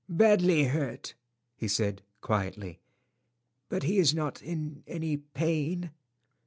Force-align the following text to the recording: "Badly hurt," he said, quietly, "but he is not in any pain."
"Badly 0.09 0.63
hurt," 0.63 1.13
he 1.55 1.67
said, 1.67 2.01
quietly, 2.21 2.79
"but 3.69 3.83
he 3.83 3.99
is 3.99 4.15
not 4.15 4.41
in 4.41 4.83
any 4.87 5.15
pain." 5.17 5.91